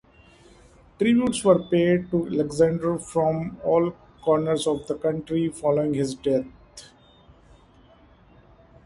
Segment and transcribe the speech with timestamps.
[0.97, 3.91] Tributes were paid to Alexander from all
[4.23, 6.47] corners of the country following his death.